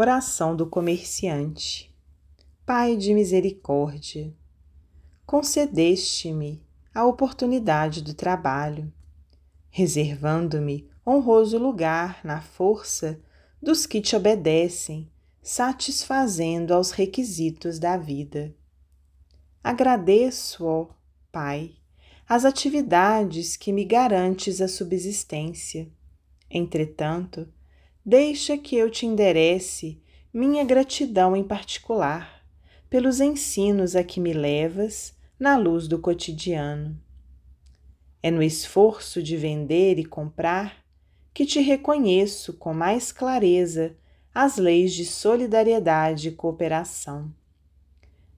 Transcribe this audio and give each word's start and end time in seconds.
Oração 0.00 0.54
do 0.54 0.64
comerciante. 0.64 1.92
Pai 2.64 2.96
de 2.96 3.12
misericórdia, 3.12 4.32
concedeste-me 5.26 6.62
a 6.94 7.04
oportunidade 7.04 8.00
do 8.00 8.14
trabalho, 8.14 8.92
reservando-me 9.68 10.88
honroso 11.04 11.58
lugar 11.58 12.20
na 12.22 12.40
força 12.40 13.20
dos 13.60 13.86
que 13.86 14.00
te 14.00 14.14
obedecem, 14.14 15.10
satisfazendo 15.42 16.72
aos 16.74 16.92
requisitos 16.92 17.80
da 17.80 17.96
vida. 17.96 18.54
Agradeço, 19.64 20.64
ó 20.64 20.90
Pai, 21.32 21.74
as 22.28 22.44
atividades 22.44 23.56
que 23.56 23.72
me 23.72 23.84
garantes 23.84 24.60
a 24.60 24.68
subsistência. 24.68 25.90
Entretanto, 26.48 27.48
deixa 28.08 28.56
que 28.56 28.74
eu 28.74 28.90
te 28.90 29.04
enderece 29.04 30.00
minha 30.32 30.64
gratidão 30.64 31.36
em 31.36 31.44
particular 31.44 32.42
pelos 32.88 33.20
ensinos 33.20 33.94
a 33.94 34.02
que 34.02 34.18
me 34.18 34.32
levas 34.32 35.14
na 35.38 35.58
luz 35.58 35.86
do 35.86 35.98
cotidiano. 35.98 36.98
É 38.22 38.30
no 38.30 38.42
esforço 38.42 39.22
de 39.22 39.36
vender 39.36 39.98
e 39.98 40.06
comprar 40.06 40.82
que 41.34 41.44
te 41.44 41.60
reconheço 41.60 42.54
com 42.54 42.72
mais 42.72 43.12
clareza 43.12 43.94
as 44.34 44.56
leis 44.56 44.94
de 44.94 45.04
solidariedade 45.04 46.28
e 46.28 46.32
cooperação. 46.32 47.30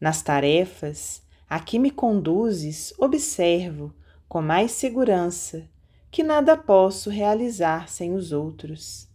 Nas 0.00 0.22
tarefas 0.22 1.24
a 1.50 1.58
que 1.58 1.80
me 1.80 1.90
conduzes, 1.90 2.94
observo 2.98 3.92
com 4.28 4.40
mais 4.40 4.70
segurança 4.70 5.68
que 6.08 6.22
nada 6.22 6.56
posso 6.56 7.10
realizar 7.10 7.88
sem 7.88 8.14
os 8.14 8.30
outros. 8.30 9.08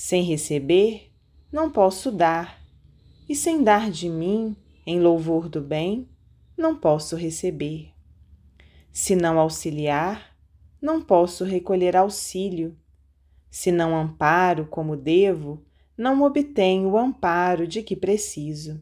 Sem 0.00 0.22
receber, 0.22 1.10
não 1.50 1.72
posso 1.72 2.12
dar, 2.12 2.62
e 3.28 3.34
sem 3.34 3.64
dar 3.64 3.90
de 3.90 4.08
mim, 4.08 4.54
em 4.86 5.00
louvor 5.00 5.48
do 5.48 5.60
bem, 5.60 6.08
não 6.56 6.78
posso 6.78 7.16
receber. 7.16 7.92
Se 8.92 9.16
não 9.16 9.40
auxiliar, 9.40 10.36
não 10.80 11.02
posso 11.02 11.42
recolher 11.42 11.96
auxílio. 11.96 12.78
Se 13.50 13.72
não 13.72 13.96
amparo 13.96 14.66
como 14.66 14.96
devo, 14.96 15.64
não 15.96 16.22
obtenho 16.22 16.90
o 16.90 16.96
amparo 16.96 17.66
de 17.66 17.82
que 17.82 17.96
preciso. 17.96 18.80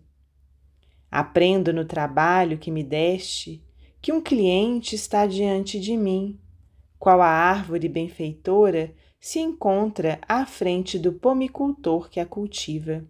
Aprendo 1.10 1.72
no 1.72 1.86
trabalho 1.86 2.58
que 2.58 2.70
me 2.70 2.84
deste 2.84 3.64
que 4.02 4.12
um 4.12 4.20
cliente 4.20 4.94
está 4.94 5.26
diante 5.26 5.80
de 5.80 5.96
mim, 5.96 6.38
qual 6.98 7.22
a 7.22 7.26
árvore 7.26 7.88
benfeitora 7.88 8.94
se 9.26 9.40
encontra 9.40 10.20
à 10.28 10.46
frente 10.46 11.00
do 11.00 11.12
pomicultor 11.12 12.08
que 12.08 12.20
a 12.20 12.24
cultiva. 12.24 13.04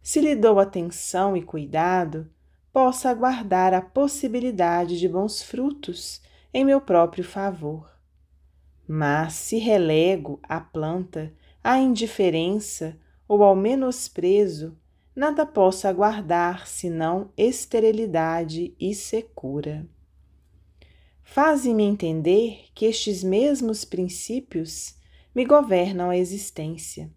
Se 0.00 0.18
lhe 0.18 0.34
dou 0.34 0.58
atenção 0.58 1.36
e 1.36 1.42
cuidado, 1.42 2.26
posso 2.72 3.06
aguardar 3.06 3.74
a 3.74 3.82
possibilidade 3.82 4.98
de 4.98 5.06
bons 5.06 5.42
frutos 5.42 6.22
em 6.54 6.64
meu 6.64 6.80
próprio 6.80 7.22
favor. 7.22 7.86
Mas 8.88 9.34
se 9.34 9.58
relego 9.58 10.40
a 10.42 10.58
planta 10.58 11.30
à 11.62 11.78
indiferença 11.78 12.98
ou 13.28 13.42
ao 13.42 13.54
menosprezo, 13.54 14.74
nada 15.14 15.44
posso 15.44 15.86
aguardar 15.86 16.66
senão 16.66 17.30
esterilidade 17.36 18.74
e 18.80 18.94
secura. 18.94 19.86
Faze-me 21.22 21.84
entender 21.84 22.70
que 22.74 22.86
estes 22.86 23.22
mesmos 23.22 23.84
princípios 23.84 24.98
me 25.34 25.44
governam 25.44 26.10
a 26.10 26.16
existência. 26.16 27.10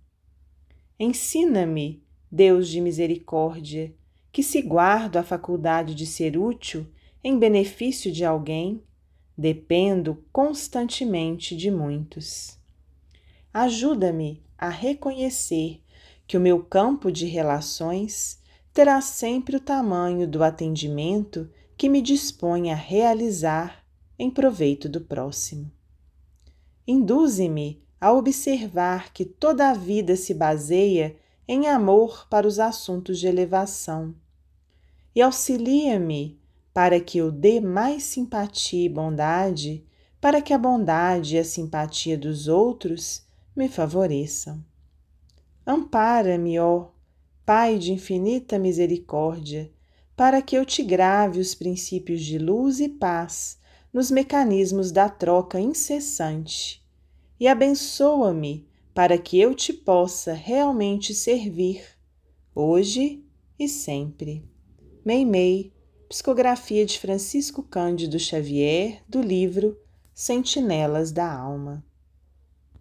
Ensina-me, 0.99 2.03
Deus 2.31 2.69
de 2.69 2.79
misericórdia, 2.79 3.93
que 4.31 4.41
se 4.41 4.61
guardo 4.61 5.17
a 5.17 5.23
faculdade 5.23 5.93
de 5.93 6.05
ser 6.05 6.37
útil 6.37 6.87
em 7.23 7.37
benefício 7.37 8.11
de 8.11 8.25
alguém, 8.25 8.83
dependo 9.37 10.23
constantemente 10.31 11.55
de 11.55 11.71
muitos. 11.71 12.57
Ajuda-me 13.53 14.43
a 14.57 14.69
reconhecer 14.69 15.81
que 16.25 16.37
o 16.37 16.41
meu 16.41 16.63
campo 16.63 17.11
de 17.11 17.25
relações 17.25 18.41
terá 18.73 19.01
sempre 19.01 19.55
o 19.55 19.59
tamanho 19.59 20.27
do 20.27 20.43
atendimento 20.43 21.49
que 21.77 21.89
me 21.89 22.01
dispõe 22.01 22.71
a 22.71 22.75
realizar 22.75 23.85
em 24.17 24.31
proveito 24.31 24.87
do 24.89 25.01
próximo. 25.01 25.71
Induze-me 26.87 27.83
a 28.03 28.11
observar 28.11 29.13
que 29.13 29.23
toda 29.23 29.69
a 29.69 29.73
vida 29.73 30.17
se 30.17 30.33
baseia 30.33 31.15
em 31.47 31.69
amor 31.69 32.27
para 32.29 32.45
os 32.45 32.59
assuntos 32.59 33.17
de 33.17 33.27
elevação 33.27 34.13
e 35.15 35.21
auxilia-me 35.21 36.37
para 36.73 36.99
que 36.99 37.19
eu 37.19 37.31
dê 37.31 37.61
mais 37.61 38.03
simpatia 38.03 38.87
e 38.87 38.89
bondade, 38.89 39.85
para 40.19 40.41
que 40.41 40.51
a 40.53 40.57
bondade 40.57 41.37
e 41.37 41.39
a 41.39 41.45
simpatia 41.45 42.17
dos 42.17 42.49
outros 42.49 43.25
me 43.55 43.69
favoreçam. 43.69 44.61
Ampara-me, 45.65 46.59
ó 46.59 46.87
Pai 47.45 47.79
de 47.79 47.93
infinita 47.93 48.59
misericórdia, 48.59 49.71
para 50.13 50.41
que 50.41 50.57
eu 50.57 50.65
te 50.65 50.83
grave 50.83 51.39
os 51.39 51.55
princípios 51.55 52.21
de 52.21 52.37
luz 52.37 52.81
e 52.81 52.89
paz 52.89 53.57
nos 53.93 54.11
mecanismos 54.11 54.91
da 54.91 55.07
troca 55.07 55.57
incessante 55.57 56.82
e 57.43 57.47
abençoa-me 57.49 58.65
para 58.93 59.17
que 59.17 59.37
eu 59.37 59.53
te 59.53 59.73
possa 59.73 60.31
realmente 60.31 61.13
servir, 61.13 61.83
hoje 62.55 63.21
e 63.59 63.67
sempre. 63.67 64.49
Meimei, 65.03 65.73
psicografia 66.07 66.85
de 66.85 66.97
Francisco 66.97 67.61
Cândido 67.61 68.17
Xavier, 68.17 69.03
do 69.09 69.21
livro 69.21 69.77
Sentinelas 70.13 71.11
da 71.11 71.29
Alma. 71.29 71.85